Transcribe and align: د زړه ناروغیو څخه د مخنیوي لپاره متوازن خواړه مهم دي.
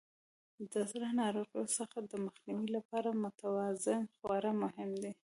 د 0.71 0.73
زړه 0.91 1.09
ناروغیو 1.21 1.65
څخه 1.77 1.97
د 2.11 2.13
مخنیوي 2.25 2.67
لپاره 2.77 3.19
متوازن 3.23 4.01
خواړه 4.15 4.51
مهم 4.63 4.91
دي. 5.01 5.11